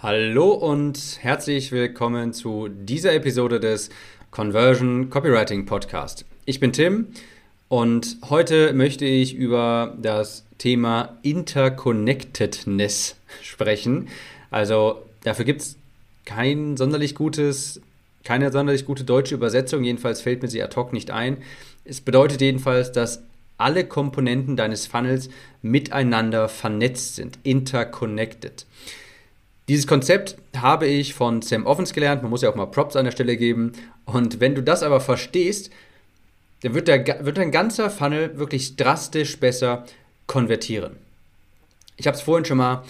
Hallo 0.00 0.52
und 0.52 1.18
herzlich 1.22 1.72
willkommen 1.72 2.32
zu 2.32 2.68
dieser 2.68 3.14
Episode 3.14 3.58
des 3.58 3.90
Conversion 4.30 5.10
Copywriting 5.10 5.66
Podcast. 5.66 6.24
Ich 6.44 6.60
bin 6.60 6.72
Tim 6.72 7.08
und 7.66 8.18
heute 8.30 8.74
möchte 8.74 9.04
ich 9.04 9.34
über 9.34 9.96
das 10.00 10.44
Thema 10.56 11.18
Interconnectedness 11.22 13.16
sprechen. 13.42 14.06
Also 14.52 15.02
dafür 15.24 15.44
gibt 15.44 15.62
es 15.62 15.76
kein 16.24 16.76
sonderlich 16.76 17.16
gutes, 17.16 17.80
keine 18.22 18.52
sonderlich 18.52 18.84
gute 18.84 19.02
deutsche 19.02 19.34
Übersetzung, 19.34 19.82
jedenfalls 19.82 20.20
fällt 20.20 20.42
mir 20.42 20.48
sie 20.48 20.62
ad 20.62 20.76
hoc 20.76 20.92
nicht 20.92 21.10
ein. 21.10 21.38
Es 21.84 22.00
bedeutet 22.00 22.40
jedenfalls, 22.40 22.92
dass 22.92 23.24
alle 23.56 23.84
Komponenten 23.84 24.56
deines 24.56 24.86
Funnels 24.86 25.28
miteinander 25.60 26.48
vernetzt 26.48 27.16
sind, 27.16 27.40
interconnected. 27.42 28.64
Dieses 29.68 29.86
Konzept 29.86 30.38
habe 30.56 30.86
ich 30.86 31.12
von 31.12 31.42
Sam 31.42 31.66
Offens 31.66 31.92
gelernt. 31.92 32.22
Man 32.22 32.30
muss 32.30 32.42
ja 32.42 32.50
auch 32.50 32.54
mal 32.54 32.66
Props 32.66 32.96
an 32.96 33.04
der 33.04 33.12
Stelle 33.12 33.36
geben. 33.36 33.72
Und 34.06 34.40
wenn 34.40 34.54
du 34.54 34.62
das 34.62 34.82
aber 34.82 35.00
verstehst, 35.00 35.70
dann 36.62 36.74
wird, 36.74 36.88
der, 36.88 37.24
wird 37.24 37.36
dein 37.36 37.50
ganzer 37.50 37.90
Funnel 37.90 38.38
wirklich 38.38 38.76
drastisch 38.76 39.38
besser 39.38 39.84
konvertieren. 40.26 40.96
Ich 41.96 42.06
habe 42.06 42.16
es 42.16 42.22
vorhin 42.22 42.46
schon 42.46 42.58
mal 42.58 42.82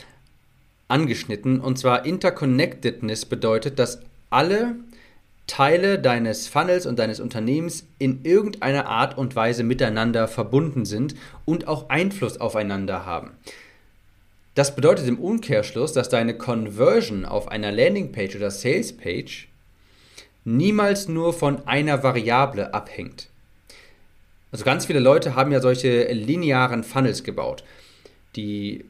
angeschnitten. 0.86 1.60
Und 1.60 1.78
zwar 1.78 2.06
Interconnectedness 2.06 3.26
bedeutet, 3.26 3.78
dass 3.80 4.00
alle 4.30 4.76
Teile 5.48 5.98
deines 5.98 6.46
Funnels 6.46 6.86
und 6.86 6.98
deines 7.00 7.18
Unternehmens 7.18 7.86
in 7.98 8.24
irgendeiner 8.24 8.86
Art 8.86 9.18
und 9.18 9.34
Weise 9.34 9.64
miteinander 9.64 10.28
verbunden 10.28 10.84
sind 10.84 11.16
und 11.44 11.66
auch 11.66 11.88
Einfluss 11.88 12.40
aufeinander 12.40 13.04
haben. 13.04 13.32
Das 14.54 14.74
bedeutet 14.74 15.06
im 15.06 15.18
Umkehrschluss, 15.18 15.92
dass 15.92 16.08
deine 16.08 16.36
Conversion 16.36 17.24
auf 17.24 17.48
einer 17.48 17.70
Landingpage 17.70 18.36
oder 18.36 18.50
Salespage 18.50 19.46
niemals 20.44 21.08
nur 21.08 21.32
von 21.32 21.66
einer 21.66 22.02
Variable 22.02 22.72
abhängt. 22.74 23.28
Also 24.50 24.64
ganz 24.64 24.86
viele 24.86 25.00
Leute 25.00 25.34
haben 25.36 25.52
ja 25.52 25.60
solche 25.60 26.10
linearen 26.12 26.82
Funnels 26.82 27.22
gebaut. 27.22 27.64
Die 28.34 28.84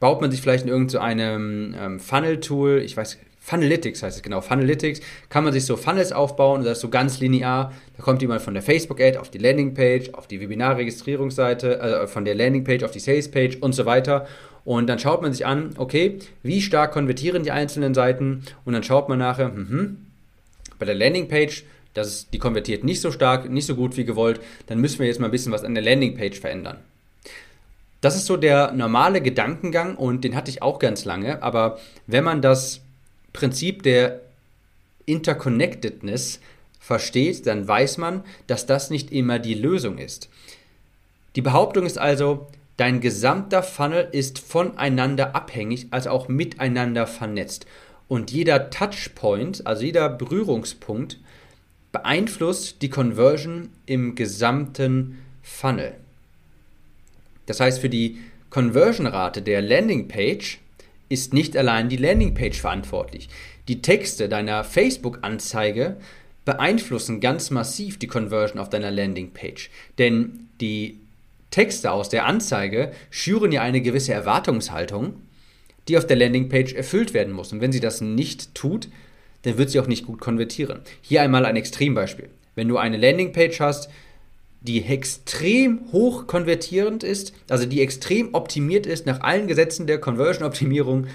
baut 0.00 0.20
man 0.20 0.30
sich 0.30 0.40
vielleicht 0.40 0.64
in 0.64 0.70
irgendeinem 0.70 1.74
ähm, 1.78 2.00
Funnel-Tool, 2.00 2.82
ich 2.84 2.96
weiß, 2.96 3.18
Funnelytics 3.44 4.02
heißt 4.02 4.16
es 4.16 4.22
genau, 4.22 4.40
Funnelytics, 4.40 5.00
kann 5.28 5.44
man 5.44 5.52
sich 5.52 5.66
so 5.66 5.76
Funnels 5.76 6.12
aufbauen 6.12 6.60
und 6.60 6.64
das 6.64 6.78
ist 6.78 6.82
so 6.82 6.88
ganz 6.88 7.20
linear. 7.20 7.72
Da 7.96 8.02
kommt 8.02 8.22
jemand 8.22 8.40
von 8.40 8.54
der 8.54 8.62
Facebook-Ad 8.62 9.18
auf 9.18 9.30
die 9.30 9.38
Landingpage, 9.38 10.14
auf 10.14 10.26
die 10.26 10.40
Webinarregistrierungsseite, 10.40 11.80
also 11.80 12.06
von 12.06 12.24
der 12.24 12.34
Landingpage 12.34 12.82
auf 12.84 12.90
die 12.90 13.00
Salespage 13.00 13.58
und 13.60 13.74
so 13.74 13.84
weiter. 13.84 14.26
Und 14.64 14.86
dann 14.86 14.98
schaut 14.98 15.20
man 15.20 15.32
sich 15.32 15.44
an, 15.44 15.74
okay, 15.76 16.18
wie 16.42 16.62
stark 16.62 16.92
konvertieren 16.92 17.42
die 17.42 17.50
einzelnen 17.50 17.94
Seiten 17.94 18.44
und 18.64 18.72
dann 18.72 18.82
schaut 18.82 19.08
man 19.08 19.18
nachher, 19.18 19.50
mh, 19.50 19.90
bei 20.78 20.86
der 20.86 20.94
Landingpage, 20.94 21.64
das 21.92 22.08
ist, 22.08 22.32
die 22.32 22.38
konvertiert 22.38 22.82
nicht 22.82 23.00
so 23.00 23.12
stark, 23.12 23.48
nicht 23.50 23.66
so 23.66 23.76
gut 23.76 23.96
wie 23.96 24.04
gewollt, 24.04 24.40
dann 24.66 24.80
müssen 24.80 24.98
wir 24.98 25.06
jetzt 25.06 25.20
mal 25.20 25.26
ein 25.26 25.32
bisschen 25.32 25.52
was 25.52 25.64
an 25.64 25.74
der 25.74 25.84
Landingpage 25.84 26.40
verändern. 26.40 26.78
Das 28.00 28.16
ist 28.16 28.26
so 28.26 28.36
der 28.36 28.72
normale 28.72 29.20
Gedankengang 29.22 29.96
und 29.96 30.24
den 30.24 30.34
hatte 30.34 30.50
ich 30.50 30.62
auch 30.62 30.78
ganz 30.78 31.04
lange, 31.04 31.42
aber 31.42 31.78
wenn 32.06 32.24
man 32.24 32.42
das 32.42 32.80
Prinzip 33.32 33.82
der 33.82 34.20
Interconnectedness 35.06 36.40
versteht, 36.80 37.46
dann 37.46 37.66
weiß 37.66 37.98
man, 37.98 38.22
dass 38.46 38.66
das 38.66 38.90
nicht 38.90 39.10
immer 39.10 39.38
die 39.38 39.54
Lösung 39.54 39.98
ist. 39.98 40.28
Die 41.36 41.42
Behauptung 41.42 41.86
ist 41.86 41.98
also, 41.98 42.46
Dein 42.76 43.00
gesamter 43.00 43.62
Funnel 43.62 44.08
ist 44.10 44.38
voneinander 44.38 45.36
abhängig, 45.36 45.86
also 45.90 46.10
auch 46.10 46.28
miteinander 46.28 47.06
vernetzt. 47.06 47.66
Und 48.08 48.32
jeder 48.32 48.70
Touchpoint, 48.70 49.66
also 49.66 49.84
jeder 49.84 50.08
Berührungspunkt, 50.08 51.18
beeinflusst 51.92 52.82
die 52.82 52.90
Conversion 52.90 53.68
im 53.86 54.16
gesamten 54.16 55.18
Funnel. 55.42 55.94
Das 57.46 57.60
heißt, 57.60 57.78
für 57.78 57.88
die 57.88 58.18
Conversion-Rate 58.50 59.42
der 59.42 59.62
Landingpage 59.62 60.58
ist 61.08 61.32
nicht 61.32 61.56
allein 61.56 61.88
die 61.88 61.96
Landingpage 61.96 62.60
verantwortlich. 62.60 63.28
Die 63.68 63.82
Texte 63.82 64.28
deiner 64.28 64.64
Facebook-Anzeige 64.64 65.96
beeinflussen 66.44 67.20
ganz 67.20 67.50
massiv 67.50 67.98
die 67.98 68.06
Conversion 68.06 68.58
auf 68.58 68.70
deiner 68.70 68.90
Landingpage. 68.90 69.70
Denn 69.98 70.48
die 70.60 70.98
Texte 71.54 71.92
aus 71.92 72.08
der 72.08 72.26
Anzeige 72.26 72.90
schüren 73.10 73.52
ja 73.52 73.62
eine 73.62 73.80
gewisse 73.80 74.12
Erwartungshaltung, 74.12 75.22
die 75.86 75.96
auf 75.96 76.04
der 76.04 76.16
Landingpage 76.16 76.72
erfüllt 76.72 77.14
werden 77.14 77.32
muss. 77.32 77.52
Und 77.52 77.60
wenn 77.60 77.70
sie 77.70 77.78
das 77.78 78.00
nicht 78.00 78.56
tut, 78.56 78.88
dann 79.42 79.56
wird 79.56 79.70
sie 79.70 79.78
auch 79.78 79.86
nicht 79.86 80.04
gut 80.04 80.20
konvertieren. 80.20 80.80
Hier 81.00 81.22
einmal 81.22 81.46
ein 81.46 81.54
Extrembeispiel. 81.54 82.28
Wenn 82.56 82.66
du 82.66 82.76
eine 82.76 82.96
Landingpage 82.96 83.60
hast, 83.60 83.88
die 84.62 84.84
extrem 84.84 85.92
hoch 85.92 86.26
konvertierend 86.26 87.04
ist, 87.04 87.32
also 87.48 87.66
die 87.66 87.82
extrem 87.82 88.34
optimiert 88.34 88.84
ist 88.84 89.06
nach 89.06 89.20
allen 89.20 89.46
Gesetzen 89.46 89.86
der 89.86 90.00
Conversion-Optimierung 90.00 91.06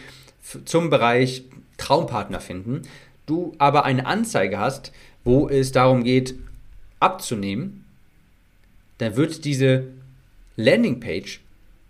zum 0.63 0.89
Bereich 0.89 1.43
Traumpartner 1.75 2.39
finden, 2.39 2.83
du 3.25 3.55
aber 3.57 3.83
eine 3.83 4.05
Anzeige 4.05 4.57
hast, 4.57 4.93
wo 5.25 5.49
es 5.49 5.73
darum 5.73 6.05
geht, 6.05 6.35
abzunehmen, 7.01 7.83
dann 8.99 9.17
wird 9.17 9.43
diese 9.43 9.83
Landingpage 10.59 11.39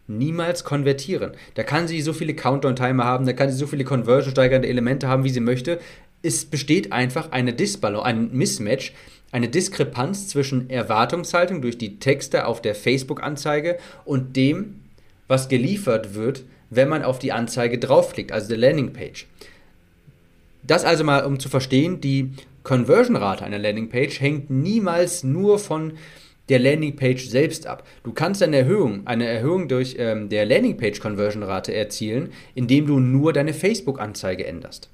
niemals 0.07 0.63
konvertieren. 0.63 1.31
Da 1.55 1.63
kann 1.63 1.87
sie 1.87 2.01
so 2.01 2.13
viele 2.13 2.33
Countdown-Timer 2.33 3.03
haben, 3.03 3.25
da 3.25 3.33
kann 3.33 3.49
sie 3.49 3.57
so 3.57 3.67
viele 3.67 3.83
Conversion-steigernde 3.83 4.67
Elemente 4.67 5.07
haben, 5.07 5.23
wie 5.23 5.29
sie 5.29 5.39
möchte. 5.39 5.79
Es 6.21 6.45
besteht 6.45 6.91
einfach 6.91 7.31
eine 7.31 7.53
Disbalance, 7.53 8.05
ein 8.05 8.31
Mismatch, 8.31 8.93
eine 9.31 9.47
Diskrepanz 9.47 10.27
zwischen 10.27 10.69
Erwartungshaltung 10.69 11.61
durch 11.61 11.77
die 11.77 11.99
Texte 11.99 12.45
auf 12.45 12.61
der 12.61 12.75
Facebook-Anzeige 12.75 13.77
und 14.05 14.35
dem, 14.35 14.81
was 15.27 15.49
geliefert 15.49 16.15
wird, 16.15 16.43
wenn 16.71 16.89
man 16.89 17.03
auf 17.03 17.19
die 17.19 17.31
Anzeige 17.31 17.77
draufklickt, 17.77 18.31
also 18.31 18.49
der 18.49 18.57
Landingpage. 18.57 19.27
Das 20.63 20.83
also 20.85 21.03
mal, 21.03 21.25
um 21.25 21.39
zu 21.39 21.49
verstehen, 21.49 22.01
die 22.01 22.31
Conversion-Rate 22.63 23.43
einer 23.43 23.59
Landingpage 23.59 24.19
hängt 24.19 24.49
niemals 24.49 25.23
nur 25.23 25.57
von 25.57 25.93
der 26.49 26.59
Landingpage 26.59 27.27
selbst 27.27 27.67
ab. 27.67 27.87
Du 28.03 28.11
kannst 28.11 28.43
eine 28.43 28.57
Erhöhung, 28.57 29.05
eine 29.05 29.27
Erhöhung 29.27 29.67
durch 29.67 29.95
ähm, 29.99 30.29
der 30.29 30.45
Landingpage-Conversion-Rate 30.45 31.73
erzielen, 31.73 32.31
indem 32.55 32.87
du 32.87 32.99
nur 32.99 33.33
deine 33.33 33.53
Facebook-Anzeige 33.53 34.45
änderst. 34.45 34.89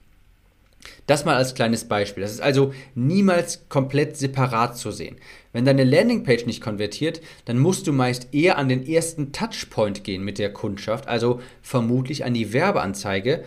Das 1.08 1.26
mal 1.26 1.36
als 1.36 1.54
kleines 1.54 1.86
Beispiel. 1.86 2.22
Das 2.22 2.32
ist 2.32 2.42
also 2.42 2.74
niemals 2.96 3.70
komplett 3.70 4.18
separat 4.18 4.78
zu 4.78 4.92
sehen. 4.92 5.18
Wenn 5.54 5.66
deine 5.66 5.84
Landingpage 5.84 6.46
nicht 6.46 6.62
konvertiert, 6.62 7.22
dann 7.46 7.60
musst 7.60 7.88
du 7.88 7.94
meist 7.94 8.34
eher 8.34 8.58
an 8.58 8.70
den 8.70 8.88
ersten 8.88 9.32
Touchpoint 9.32 10.04
gehen 10.04 10.24
mit 10.24 10.40
der 10.40 10.52
Kundschaft, 10.52 11.08
also 11.08 11.42
vermutlich 11.62 12.26
an 12.26 12.34
die 12.34 12.54
Werbeanzeige 12.54 13.44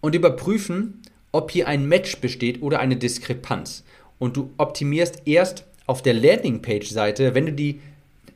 und 0.00 0.14
überprüfen, 0.14 1.02
ob 1.32 1.50
hier 1.50 1.66
ein 1.66 1.86
Match 1.86 2.20
besteht 2.20 2.62
oder 2.62 2.78
eine 2.78 2.96
Diskrepanz. 2.96 3.84
Und 4.18 4.36
du 4.36 4.50
optimierst 4.56 5.22
erst 5.24 5.64
auf 5.86 6.02
der 6.02 6.14
Landingpage-Seite, 6.14 7.34
wenn 7.34 7.46
du 7.46 7.52
die, 7.52 7.80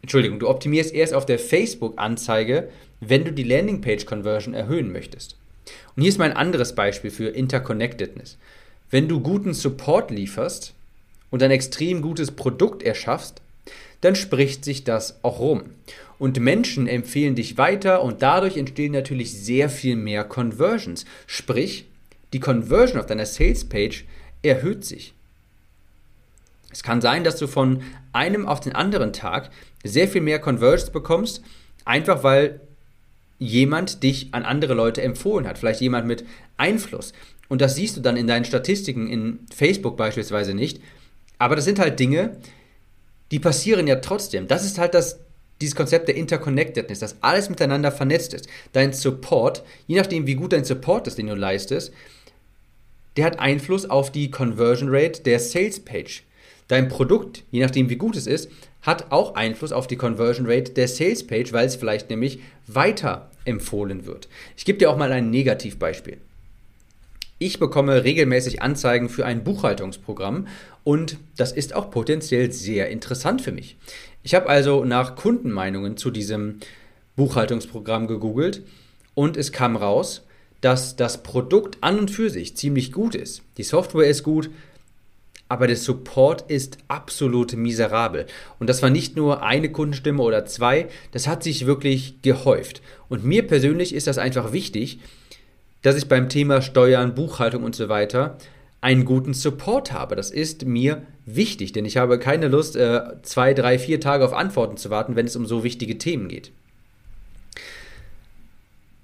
Entschuldigung, 0.03 0.39
du 0.39 0.49
optimierst 0.49 0.95
erst 0.95 1.15
auf 1.15 1.27
der 1.27 1.39
Facebook-Anzeige, 1.39 2.69
wenn 3.01 3.25
du 3.25 3.33
die 3.33 3.45
Landingpage-Conversion 3.45 4.55
erhöhen 4.55 4.93
möchtest. 4.93 5.37
Und 5.95 6.03
hier 6.03 6.11
ist 6.11 6.19
mein 6.19 6.33
anderes 6.33 6.75
Beispiel 6.75 7.11
für 7.11 7.29
Interconnectedness. 7.29 8.39
Wenn 8.91 9.09
du 9.09 9.21
guten 9.21 9.53
Support 9.53 10.11
lieferst 10.11 10.75
und 11.31 11.43
ein 11.43 11.51
extrem 11.51 12.03
gutes 12.03 12.31
Produkt 12.31 12.83
erschaffst, 12.83 13.43
dann 14.01 14.15
spricht 14.15 14.65
sich 14.65 14.85
das 14.85 15.19
auch 15.23 15.41
rum. 15.41 15.65
Und 16.19 16.41
Menschen 16.41 16.87
empfehlen 16.87 17.35
dich 17.35 17.59
weiter 17.59 18.03
und 18.03 18.23
dadurch 18.23 18.57
entstehen 18.57 18.93
natürlich 18.93 19.33
sehr 19.33 19.69
viel 19.69 19.97
mehr 19.97 20.25
Conversions. 20.25 21.05
Sprich, 21.27 21.87
die 22.33 22.41
Conversion 22.41 22.99
auf 22.99 23.07
deiner 23.07 23.27
Salespage 23.27 24.05
erhöht 24.43 24.85
sich. 24.85 25.16
Es 26.77 26.83
kann 26.83 27.01
sein, 27.01 27.25
dass 27.25 27.37
du 27.37 27.47
von 27.47 27.83
einem 28.13 28.45
auf 28.45 28.61
den 28.61 28.75
anderen 28.75 29.15
Tag 29.15 29.49
sehr 29.83 30.09
viel 30.09 30.21
mehr 30.21 30.39
Conversions 30.39 30.91
bekommst, 30.91 31.41
einfach 31.87 32.23
weil 32.23 32.61
jemand 33.39 34.03
dich 34.03 34.29
an 34.33 34.43
andere 34.43 34.75
Leute 34.75 35.01
empfohlen 35.01 35.49
hat, 35.49 35.57
vielleicht 35.57 35.81
jemand 35.81 36.07
mit 36.07 36.27
Einfluss. 36.59 37.15
Und 37.49 37.63
das 37.63 37.77
siehst 37.77 37.97
du 37.97 38.03
dann 38.03 38.19
in 38.19 38.27
deinen 38.27 38.45
Statistiken 38.45 39.09
in 39.09 39.41
Facebook 39.55 39.97
beispielsweise 39.97 40.53
nicht. 40.53 40.83
Aber 41.39 41.57
das 41.57 41.65
sind 41.65 41.79
halt 41.79 41.99
Dinge, 41.99 42.37
die 43.31 43.39
passieren 43.39 43.87
ja 43.87 43.97
trotzdem. 43.97 44.47
Das 44.47 44.63
ist 44.63 44.77
halt 44.77 44.93
das, 44.93 45.21
dieses 45.63 45.77
Konzept 45.77 46.09
der 46.09 46.17
Interconnectedness, 46.17 46.99
dass 46.99 47.17
alles 47.23 47.49
miteinander 47.49 47.91
vernetzt 47.91 48.35
ist. 48.35 48.49
Dein 48.75 48.93
Support, 48.93 49.65
je 49.87 49.97
nachdem 49.97 50.27
wie 50.27 50.35
gut 50.35 50.53
dein 50.53 50.67
Support 50.67 51.07
ist, 51.07 51.17
den 51.17 51.29
du 51.29 51.37
leistest, 51.37 51.91
der 53.17 53.25
hat 53.25 53.39
Einfluss 53.39 53.89
auf 53.89 54.13
die 54.13 54.31
Conversion 54.31 54.91
Rate 54.91 55.23
der 55.23 55.41
Sales 55.41 55.81
Page. 55.81 56.26
Dein 56.69 56.89
Produkt, 56.89 57.45
je 57.51 57.61
nachdem 57.61 57.91
wie 57.91 57.97
gut 57.97 58.17
es 58.17 58.27
ist, 58.27 58.51
hat 58.83 59.11
auch 59.13 59.35
Einfluss 59.35 59.73
auf 59.73 59.87
die 59.87 59.97
Conversion 59.97 60.47
Rate 60.49 60.73
der 60.73 60.89
Sales 60.89 61.27
Page, 61.27 61.53
weil 61.53 61.67
es 61.67 61.77
vielleicht 61.77 62.11
nämlich 62.11 62.41
weiter 62.67 63.31
empfohlen 63.45 64.07
wird. 64.07 64.29
Ich 64.57 64.65
gebe 64.65 64.79
dir 64.79 64.91
auch 64.91 64.97
mal 64.97 65.13
ein 65.13 65.31
Negativbeispiel. 65.31 66.19
Ich 67.39 67.59
bekomme 67.59 68.03
regelmäßig 68.03 68.63
Anzeigen 68.63 69.09
für 69.09 69.27
ein 69.27 69.45
Buchhaltungsprogramm 69.45 70.49
und 70.85 71.19
das 71.37 71.53
ist 71.53 71.75
auch 71.75 71.91
potenziell 71.91 72.51
sehr 72.51 72.89
interessant 72.89 73.43
für 73.43 73.53
mich. 73.53 73.77
Ich 74.23 74.35
habe 74.35 74.49
also 74.49 74.85
nach 74.85 75.17
Kundenmeinungen 75.17 75.97
zu 75.97 76.11
diesem 76.11 76.61
Buchhaltungsprogramm 77.15 78.07
gegoogelt 78.07 78.63
und 79.15 79.37
es 79.37 79.53
kam 79.53 79.77
raus, 79.77 80.23
dass 80.63 80.97
das 80.97 81.23
Produkt 81.23 81.79
an 81.83 81.99
und 81.99 82.11
für 82.11 82.31
sich 82.31 82.57
ziemlich 82.57 82.91
gut 82.93 83.15
ist. 83.15 83.43
Die 83.59 83.63
Software 83.63 84.09
ist 84.09 84.23
gut, 84.23 84.51
aber 85.49 85.67
der 85.67 85.77
Support 85.77 86.51
ist 86.51 86.79
absolut 86.89 87.55
miserabel. 87.55 88.27
Und 88.59 88.69
das 88.69 88.83
war 88.83 88.91
nicht 88.91 89.17
nur 89.17 89.43
eine 89.43 89.71
Kundenstimme 89.71 90.23
oder 90.23 90.45
zwei, 90.45 90.89
das 91.13 91.29
hat 91.29 91.43
sich 91.43 91.67
wirklich 91.67 92.21
gehäuft. 92.23 92.83
Und 93.09 93.25
mir 93.25 93.47
persönlich 93.47 93.95
ist 93.95 94.07
das 94.07 94.19
einfach 94.19 94.53
wichtig, 94.53 94.99
dass 95.83 95.97
ich 95.97 96.09
beim 96.09 96.29
Thema 96.29 96.63
Steuern, 96.63 97.15
Buchhaltung 97.15 97.63
und 97.63 97.77
so 97.77 97.89
weiter 97.89 98.39
einen 98.81 99.05
guten 99.05 99.35
Support 99.35 99.93
habe. 99.93 100.17
Das 100.17 100.31
ist 100.31 100.65
mir 100.65 101.03
wichtig, 101.25 101.73
denn 101.73 101.85
ich 101.85 101.97
habe 101.97 102.19
keine 102.19 102.49
Lust, 102.49 102.77
äh, 102.77 103.03
zwei, 103.23 103.55
drei, 103.55 103.79
vier 103.79 104.01
Tage 104.01 104.25
auf 104.25 104.33
Antworten 104.33 104.77
zu 104.77 104.91
warten, 104.91 105.17
wenn 105.17 105.27
es 105.27 105.37
um 105.37 105.47
so 105.47 105.65
wichtige 105.65 105.99
Themen 105.99 106.29
geht. 106.29 106.51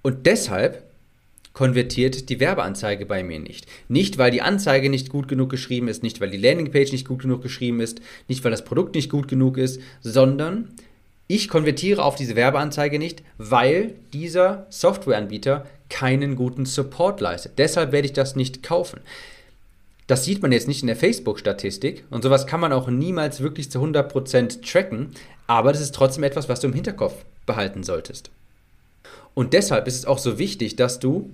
Und 0.03 0.27
deshalb 0.27 0.83
konvertiert 1.63 2.29
die 2.29 2.41
Werbeanzeige 2.41 3.07
bei 3.07 3.23
mir 3.23 3.39
nicht. 3.39 3.69
Nicht, 3.87 4.19
weil 4.19 4.33
die 4.33 4.43
Anzeige 4.43 4.91
nicht 4.91 5.11
gut 5.11 5.29
genug 5.29 5.49
geschrieben 5.49 5.87
ist, 5.87 6.03
nicht, 6.03 6.21
weil 6.21 6.29
die 6.29 6.37
Landingpage 6.37 6.91
nicht 6.91 7.07
gut 7.07 7.23
genug 7.23 7.41
geschrieben 7.41 7.79
ist, 7.79 8.01
nicht, 8.27 8.43
weil 8.43 8.51
das 8.51 8.65
Produkt 8.65 8.97
nicht 8.97 9.09
gut 9.09 9.29
genug 9.29 9.59
ist, 9.59 9.81
sondern 10.01 10.71
ich 11.29 11.49
konvertiere 11.49 12.03
auf 12.03 12.17
diese 12.17 12.35
Werbeanzeige 12.35 12.99
nicht, 12.99 13.23
weil 13.39 13.95
dieser 14.13 14.67
Softwareanbieter 14.71 15.65
keinen 15.89 16.35
guten 16.35 16.67
Support 16.67 17.21
leistet. 17.21 17.53
Deshalb 17.59 17.93
werde 17.93 18.07
ich 18.07 18.13
das 18.13 18.35
nicht 18.35 18.65
kaufen. 18.65 18.99
Das 20.09 20.25
sieht 20.25 20.43
man 20.43 20.51
jetzt 20.51 20.67
nicht 20.67 20.83
in 20.83 20.89
der 20.89 20.97
Facebook-Statistik 20.97 22.03
und 22.11 22.23
sowas 22.23 22.49
kann 22.49 22.59
man 22.59 22.73
auch 22.73 22.89
niemals 22.89 23.39
wirklich 23.41 23.71
zu 23.71 23.79
100% 23.79 24.69
tracken, 24.69 25.11
aber 25.47 25.71
das 25.71 25.81
ist 25.81 25.95
trotzdem 25.95 26.25
etwas, 26.25 26.49
was 26.49 26.59
du 26.59 26.67
im 26.67 26.75
Hinterkopf 26.75 27.25
behalten 27.47 27.85
solltest. 27.85 28.33
Und 29.35 29.53
deshalb 29.53 29.87
ist 29.87 29.95
es 29.95 30.07
auch 30.07 30.19
so 30.19 30.41
wichtig, 30.41 30.75
dass 30.75 30.99
du 30.99 31.31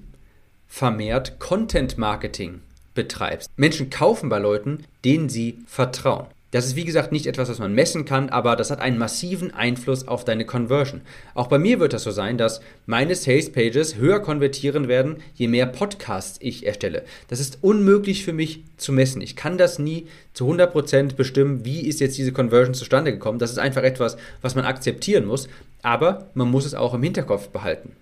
vermehrt 0.69 1.39
Content 1.41 1.99
Marketing 1.99 2.61
betreibst. 2.95 3.51
Menschen 3.57 3.91
kaufen 3.91 4.29
bei 4.29 4.39
Leuten, 4.39 4.85
denen 5.05 5.29
sie 5.29 5.59
vertrauen. 5.67 6.27
Das 6.51 6.65
ist 6.65 6.77
wie 6.77 6.87
gesagt 6.87 7.13
nicht 7.13 7.27
etwas, 7.27 7.51
was 7.51 7.59
man 7.59 7.75
messen 7.75 8.07
kann, 8.07 8.31
aber 8.31 8.57
das 8.57 8.71
hat 8.71 8.81
einen 8.81 8.97
massiven 8.97 9.53
Einfluss 9.53 10.09
auf 10.09 10.25
deine 10.25 10.47
Conversion. 10.47 11.03
Auch 11.35 11.49
bei 11.49 11.59
mir 11.59 11.79
wird 11.79 11.93
das 11.93 12.05
so 12.05 12.11
sein, 12.11 12.39
dass 12.39 12.63
meine 12.87 13.15
Sales 13.15 13.53
Pages 13.53 13.97
höher 13.97 14.21
konvertieren 14.21 14.89
werden, 14.89 15.17
je 15.35 15.47
mehr 15.47 15.67
Podcasts 15.67 16.39
ich 16.41 16.65
erstelle. 16.65 17.05
Das 17.29 17.39
ist 17.39 17.59
unmöglich 17.61 18.25
für 18.25 18.33
mich 18.33 18.65
zu 18.79 18.93
messen. 18.95 19.21
Ich 19.21 19.37
kann 19.37 19.59
das 19.59 19.79
nie 19.79 20.07
zu 20.33 20.51
100% 20.51 21.17
bestimmen, 21.17 21.67
wie 21.67 21.87
ist 21.87 22.01
jetzt 22.01 22.17
diese 22.17 22.33
Conversion 22.33 22.73
zustande 22.73 23.13
gekommen. 23.13 23.39
Das 23.39 23.51
ist 23.51 23.59
einfach 23.59 23.83
etwas, 23.83 24.17
was 24.41 24.55
man 24.55 24.65
akzeptieren 24.65 25.27
muss, 25.27 25.51
aber 25.83 26.31
man 26.33 26.51
muss 26.51 26.65
es 26.65 26.75
auch 26.75 26.95
im 26.95 27.03
Hinterkopf 27.03 27.49
behalten. 27.49 27.93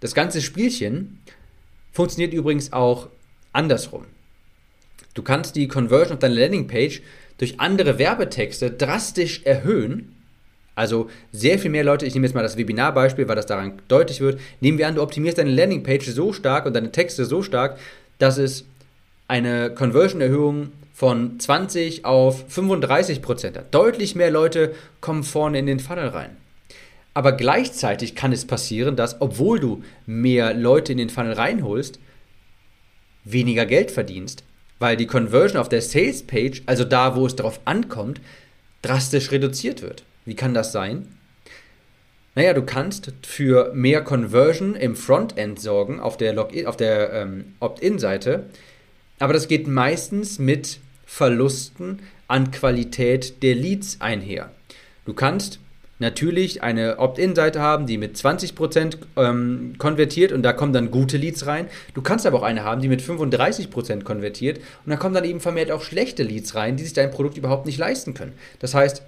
Das 0.00 0.14
ganze 0.14 0.42
Spielchen 0.42 1.18
funktioniert 1.92 2.32
übrigens 2.32 2.72
auch 2.72 3.08
andersrum. 3.52 4.06
Du 5.14 5.22
kannst 5.22 5.56
die 5.56 5.68
Conversion 5.68 6.14
auf 6.14 6.18
deiner 6.20 6.34
Landingpage 6.34 7.02
durch 7.38 7.60
andere 7.60 7.98
Werbetexte 7.98 8.70
drastisch 8.70 9.42
erhöhen. 9.44 10.16
Also 10.74 11.10
sehr 11.32 11.58
viel 11.58 11.70
mehr 11.70 11.84
Leute, 11.84 12.06
ich 12.06 12.14
nehme 12.14 12.26
jetzt 12.26 12.34
mal 12.34 12.42
das 12.42 12.56
Webinarbeispiel, 12.56 13.28
weil 13.28 13.36
das 13.36 13.46
daran 13.46 13.82
deutlich 13.88 14.20
wird. 14.20 14.40
Nehmen 14.60 14.78
wir 14.78 14.88
an, 14.88 14.94
du 14.94 15.02
optimierst 15.02 15.36
deine 15.36 15.50
Landingpage 15.50 16.06
so 16.06 16.32
stark 16.32 16.64
und 16.64 16.74
deine 16.74 16.92
Texte 16.92 17.26
so 17.26 17.42
stark, 17.42 17.78
dass 18.18 18.38
es 18.38 18.64
eine 19.28 19.74
Conversion-Erhöhung 19.74 20.72
von 20.94 21.38
20 21.38 22.04
auf 22.04 22.44
35 22.48 23.20
Prozent 23.20 23.56
hat. 23.58 23.74
Deutlich 23.74 24.14
mehr 24.14 24.30
Leute 24.30 24.74
kommen 25.00 25.24
vorne 25.24 25.58
in 25.58 25.66
den 25.66 25.80
Funnel 25.80 26.08
rein. 26.08 26.36
Aber 27.14 27.32
gleichzeitig 27.32 28.14
kann 28.14 28.32
es 28.32 28.46
passieren, 28.46 28.96
dass, 28.96 29.20
obwohl 29.20 29.60
du 29.60 29.82
mehr 30.06 30.54
Leute 30.54 30.92
in 30.92 30.98
den 30.98 31.10
Funnel 31.10 31.34
reinholst, 31.34 31.98
weniger 33.24 33.66
Geld 33.66 33.90
verdienst, 33.90 34.44
weil 34.78 34.96
die 34.96 35.06
Conversion 35.06 35.60
auf 35.60 35.68
der 35.68 35.82
Sales 35.82 36.22
Page, 36.22 36.62
also 36.66 36.84
da, 36.84 37.14
wo 37.14 37.26
es 37.26 37.36
darauf 37.36 37.60
ankommt, 37.66 38.20
drastisch 38.80 39.30
reduziert 39.30 39.82
wird. 39.82 40.04
Wie 40.24 40.34
kann 40.34 40.54
das 40.54 40.72
sein? 40.72 41.06
Naja, 42.34 42.54
du 42.54 42.62
kannst 42.62 43.12
für 43.22 43.72
mehr 43.74 44.02
Conversion 44.02 44.74
im 44.74 44.96
Frontend 44.96 45.60
sorgen, 45.60 46.00
auf 46.00 46.16
der, 46.16 46.32
der 46.32 47.12
ähm, 47.12 47.54
Opt-in-Seite, 47.60 48.46
aber 49.18 49.34
das 49.34 49.48
geht 49.48 49.68
meistens 49.68 50.38
mit 50.38 50.80
Verlusten 51.04 52.00
an 52.26 52.50
Qualität 52.50 53.42
der 53.42 53.54
Leads 53.54 54.00
einher. 54.00 54.50
Du 55.04 55.12
kannst 55.12 55.60
natürlich 56.02 56.62
eine 56.62 56.98
Opt-in-Seite 56.98 57.60
haben, 57.60 57.86
die 57.86 57.96
mit 57.96 58.16
20% 58.16 58.98
ähm, 59.16 59.74
konvertiert 59.78 60.32
und 60.32 60.42
da 60.42 60.52
kommen 60.52 60.74
dann 60.74 60.90
gute 60.90 61.16
Leads 61.16 61.46
rein. 61.46 61.68
Du 61.94 62.02
kannst 62.02 62.26
aber 62.26 62.38
auch 62.38 62.42
eine 62.42 62.62
haben, 62.62 62.82
die 62.82 62.88
mit 62.88 63.00
35% 63.00 64.02
konvertiert 64.02 64.58
und 64.84 64.90
da 64.90 64.96
kommen 64.96 65.14
dann 65.14 65.24
eben 65.24 65.40
vermehrt 65.40 65.70
auch 65.70 65.82
schlechte 65.82 66.22
Leads 66.22 66.54
rein, 66.54 66.76
die 66.76 66.84
sich 66.84 66.92
dein 66.92 67.10
Produkt 67.10 67.38
überhaupt 67.38 67.64
nicht 67.64 67.78
leisten 67.78 68.12
können. 68.12 68.34
Das 68.58 68.74
heißt, 68.74 69.02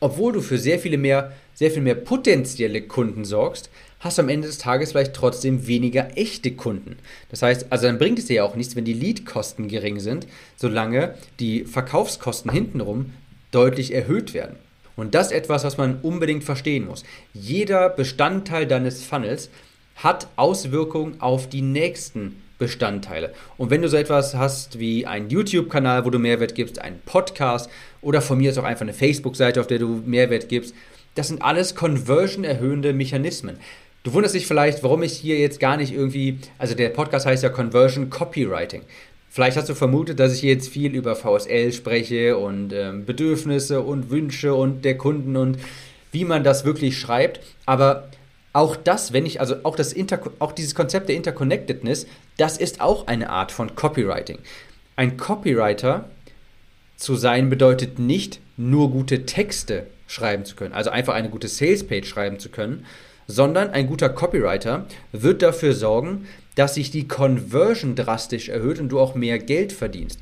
obwohl 0.00 0.32
du 0.32 0.40
für 0.42 0.58
sehr 0.58 0.78
viele 0.78 0.98
mehr, 0.98 1.32
sehr 1.54 1.70
viel 1.70 1.82
mehr 1.82 1.94
potenzielle 1.94 2.82
Kunden 2.82 3.24
sorgst, 3.24 3.70
hast 4.00 4.18
du 4.18 4.22
am 4.22 4.28
Ende 4.28 4.48
des 4.48 4.58
Tages 4.58 4.90
vielleicht 4.90 5.14
trotzdem 5.14 5.66
weniger 5.68 6.16
echte 6.16 6.50
Kunden. 6.50 6.96
Das 7.30 7.40
heißt, 7.40 7.66
also 7.70 7.86
dann 7.86 7.98
bringt 7.98 8.18
es 8.18 8.26
dir 8.26 8.36
ja 8.36 8.44
auch 8.44 8.56
nichts, 8.56 8.74
wenn 8.74 8.84
die 8.84 8.92
Leadkosten 8.92 9.68
gering 9.68 10.00
sind, 10.00 10.26
solange 10.56 11.14
die 11.38 11.64
Verkaufskosten 11.64 12.50
hintenrum 12.50 13.12
deutlich 13.52 13.94
erhöht 13.94 14.34
werden. 14.34 14.56
Und 14.96 15.14
das 15.14 15.28
ist 15.28 15.32
etwas, 15.32 15.64
was 15.64 15.78
man 15.78 16.00
unbedingt 16.02 16.44
verstehen 16.44 16.86
muss. 16.86 17.04
Jeder 17.32 17.88
Bestandteil 17.88 18.66
deines 18.66 19.04
Funnels 19.04 19.50
hat 19.96 20.28
Auswirkungen 20.36 21.20
auf 21.20 21.48
die 21.48 21.62
nächsten 21.62 22.42
Bestandteile. 22.58 23.32
Und 23.56 23.70
wenn 23.70 23.82
du 23.82 23.88
so 23.88 23.96
etwas 23.96 24.34
hast 24.34 24.78
wie 24.78 25.06
einen 25.06 25.30
YouTube-Kanal, 25.30 26.04
wo 26.04 26.10
du 26.10 26.18
Mehrwert 26.18 26.54
gibst, 26.54 26.80
einen 26.80 27.00
Podcast 27.04 27.68
oder 28.00 28.22
von 28.22 28.38
mir 28.38 28.50
ist 28.50 28.58
auch 28.58 28.64
einfach 28.64 28.82
eine 28.82 28.92
Facebook-Seite, 28.92 29.60
auf 29.60 29.66
der 29.66 29.78
du 29.78 30.02
Mehrwert 30.04 30.48
gibst, 30.48 30.74
das 31.14 31.28
sind 31.28 31.42
alles 31.42 31.74
Conversion-erhöhende 31.74 32.92
Mechanismen. 32.92 33.58
Du 34.04 34.12
wunderst 34.12 34.34
dich 34.34 34.46
vielleicht, 34.46 34.82
warum 34.82 35.02
ich 35.02 35.12
hier 35.12 35.38
jetzt 35.38 35.60
gar 35.60 35.76
nicht 35.76 35.92
irgendwie, 35.92 36.38
also 36.58 36.74
der 36.74 36.88
Podcast 36.88 37.26
heißt 37.26 37.42
ja 37.42 37.50
Conversion 37.50 38.10
Copywriting. 38.10 38.82
Vielleicht 39.34 39.56
hast 39.56 39.70
du 39.70 39.74
vermutet, 39.74 40.20
dass 40.20 40.34
ich 40.34 40.42
jetzt 40.42 40.68
viel 40.68 40.94
über 40.94 41.16
VSL 41.16 41.72
spreche 41.72 42.36
und 42.36 42.70
ähm, 42.74 43.06
Bedürfnisse 43.06 43.80
und 43.80 44.10
Wünsche 44.10 44.52
und 44.52 44.84
der 44.84 44.98
Kunden 44.98 45.38
und 45.38 45.56
wie 46.10 46.26
man 46.26 46.44
das 46.44 46.66
wirklich 46.66 47.00
schreibt. 47.00 47.40
Aber 47.64 48.10
auch 48.52 48.76
das, 48.76 49.14
wenn 49.14 49.24
ich, 49.24 49.40
also 49.40 49.56
auch, 49.62 49.74
das 49.74 49.94
Inter 49.94 50.20
auch 50.38 50.52
dieses 50.52 50.74
Konzept 50.74 51.08
der 51.08 51.16
Interconnectedness, 51.16 52.06
das 52.36 52.58
ist 52.58 52.82
auch 52.82 53.06
eine 53.06 53.30
Art 53.30 53.52
von 53.52 53.74
Copywriting. 53.74 54.38
Ein 54.96 55.16
Copywriter 55.16 56.10
zu 56.96 57.16
sein 57.16 57.48
bedeutet 57.48 57.98
nicht 57.98 58.38
nur 58.58 58.90
gute 58.90 59.24
Texte 59.24 59.86
schreiben 60.08 60.44
zu 60.44 60.56
können, 60.56 60.74
also 60.74 60.90
einfach 60.90 61.14
eine 61.14 61.30
gute 61.30 61.48
Salespage 61.48 62.04
schreiben 62.04 62.38
zu 62.38 62.50
können, 62.50 62.84
sondern 63.32 63.70
ein 63.70 63.86
guter 63.86 64.10
Copywriter 64.10 64.84
wird 65.12 65.40
dafür 65.40 65.72
sorgen, 65.72 66.26
dass 66.54 66.74
sich 66.74 66.90
die 66.90 67.08
Conversion 67.08 67.94
drastisch 67.94 68.50
erhöht 68.50 68.78
und 68.78 68.90
du 68.90 69.00
auch 69.00 69.14
mehr 69.14 69.38
Geld 69.38 69.72
verdienst. 69.72 70.20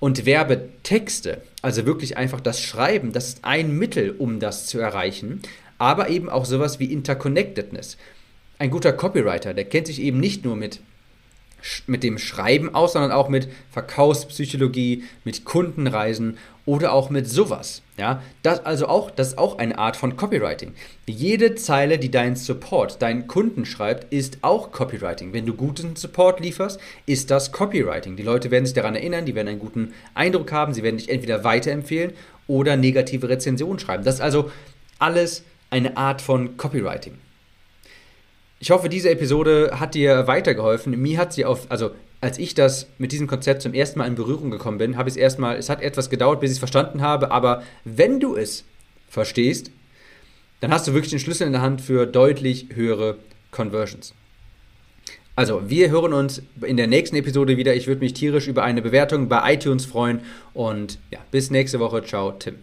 Und 0.00 0.26
Werbetexte, 0.26 1.40
also 1.62 1.86
wirklich 1.86 2.18
einfach 2.18 2.40
das 2.40 2.60
Schreiben, 2.60 3.12
das 3.12 3.28
ist 3.28 3.38
ein 3.42 3.76
Mittel, 3.76 4.14
um 4.18 4.38
das 4.38 4.66
zu 4.66 4.78
erreichen, 4.78 5.40
aber 5.78 6.10
eben 6.10 6.28
auch 6.28 6.44
sowas 6.44 6.78
wie 6.78 6.92
Interconnectedness. 6.92 7.96
Ein 8.58 8.70
guter 8.70 8.92
Copywriter, 8.92 9.54
der 9.54 9.64
kennt 9.64 9.86
sich 9.86 10.00
eben 10.00 10.20
nicht 10.20 10.44
nur 10.44 10.56
mit 10.56 10.80
mit 11.86 12.02
dem 12.02 12.16
Schreiben 12.16 12.74
aus, 12.74 12.94
sondern 12.94 13.12
auch 13.12 13.28
mit 13.28 13.46
Verkaufspsychologie, 13.70 15.04
mit 15.24 15.44
Kundenreisen 15.44 16.38
oder 16.70 16.92
auch 16.92 17.10
mit 17.10 17.28
sowas. 17.28 17.82
Ja, 17.98 18.22
das 18.44 18.64
also 18.64 18.86
auch, 18.86 19.10
das 19.10 19.30
ist 19.30 19.38
auch 19.38 19.58
eine 19.58 19.76
Art 19.76 19.96
von 19.96 20.16
Copywriting. 20.16 20.72
Jede 21.04 21.56
Zeile, 21.56 21.98
die 21.98 22.12
dein 22.12 22.36
Support, 22.36 23.02
dein 23.02 23.26
Kunden 23.26 23.64
schreibt, 23.64 24.12
ist 24.12 24.38
auch 24.42 24.70
Copywriting. 24.70 25.32
Wenn 25.32 25.46
du 25.46 25.54
guten 25.54 25.96
Support 25.96 26.38
lieferst, 26.38 26.78
ist 27.06 27.32
das 27.32 27.50
Copywriting. 27.50 28.14
Die 28.14 28.22
Leute 28.22 28.52
werden 28.52 28.66
sich 28.66 28.74
daran 28.74 28.94
erinnern, 28.94 29.26
die 29.26 29.34
werden 29.34 29.48
einen 29.48 29.58
guten 29.58 29.94
Eindruck 30.14 30.52
haben, 30.52 30.72
sie 30.72 30.84
werden 30.84 30.98
dich 30.98 31.08
entweder 31.08 31.42
weiterempfehlen 31.42 32.12
oder 32.46 32.76
negative 32.76 33.28
Rezensionen 33.28 33.80
schreiben. 33.80 34.04
Das 34.04 34.14
ist 34.14 34.20
also 34.20 34.52
alles 35.00 35.42
eine 35.70 35.96
Art 35.96 36.22
von 36.22 36.56
Copywriting. 36.56 37.18
Ich 38.60 38.70
hoffe, 38.70 38.88
diese 38.88 39.10
Episode 39.10 39.80
hat 39.80 39.96
dir 39.96 40.28
weitergeholfen. 40.28 40.96
Mir 41.02 41.18
hat 41.18 41.32
sie 41.32 41.44
auf, 41.44 41.66
also 41.68 41.90
als 42.20 42.38
ich 42.38 42.54
das 42.54 42.86
mit 42.98 43.12
diesem 43.12 43.26
Konzept 43.26 43.62
zum 43.62 43.72
ersten 43.72 43.98
Mal 43.98 44.06
in 44.06 44.14
Berührung 44.14 44.50
gekommen 44.50 44.78
bin, 44.78 44.96
habe 44.96 45.08
ich 45.08 45.14
es 45.14 45.20
erstmal, 45.20 45.56
es 45.56 45.68
hat 45.68 45.80
etwas 45.80 46.10
gedauert, 46.10 46.40
bis 46.40 46.50
ich 46.50 46.56
es 46.56 46.58
verstanden 46.58 47.00
habe, 47.00 47.30
aber 47.30 47.62
wenn 47.84 48.20
du 48.20 48.36
es 48.36 48.64
verstehst, 49.08 49.70
dann 50.60 50.72
hast 50.72 50.86
du 50.86 50.92
wirklich 50.92 51.10
den 51.10 51.18
Schlüssel 51.18 51.46
in 51.46 51.52
der 51.52 51.62
Hand 51.62 51.80
für 51.80 52.06
deutlich 52.06 52.68
höhere 52.74 53.16
Conversions. 53.50 54.14
Also, 55.36 55.70
wir 55.70 55.88
hören 55.88 56.12
uns 56.12 56.42
in 56.60 56.76
der 56.76 56.86
nächsten 56.86 57.16
Episode 57.16 57.56
wieder. 57.56 57.74
Ich 57.74 57.86
würde 57.86 58.02
mich 58.02 58.12
tierisch 58.12 58.46
über 58.46 58.62
eine 58.62 58.82
Bewertung 58.82 59.28
bei 59.28 59.54
iTunes 59.54 59.86
freuen. 59.86 60.20
Und 60.52 60.98
ja, 61.10 61.18
bis 61.30 61.50
nächste 61.50 61.80
Woche. 61.80 62.04
Ciao, 62.04 62.32
Tim. 62.32 62.56